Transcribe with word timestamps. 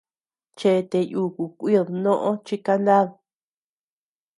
Chete 0.59 0.99
yuku 1.13 1.43
kuid 1.57 1.87
noʼö 2.03 2.31
chi 2.45 2.55
kanad. 2.65 3.09